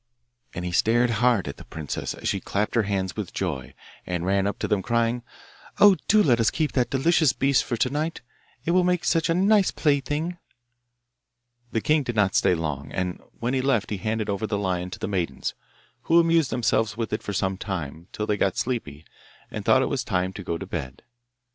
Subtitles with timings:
[0.55, 4.25] And he stared hard at the princess as she clapped her hands with joy and
[4.25, 5.21] ran up to them, crying,'
[5.79, 8.21] Oh, do let us keep that delicious beast for to night;
[8.65, 10.39] it will make such a nice plaything.'
[11.71, 14.89] The king did not stay long, and when he left he handed over the lion
[14.89, 15.53] to the maidens,
[16.05, 19.05] who amused themselves with it for some time, till they got sleepy,
[19.51, 21.03] and thought it was time to go to bed.